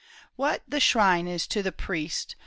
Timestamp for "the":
0.67-0.79, 1.61-1.71